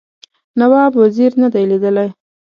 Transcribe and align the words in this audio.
نواب 0.59 0.91
وزیر 1.01 1.31
نه 1.41 1.47
دی 1.53 1.63
لیدلی. 1.69 2.07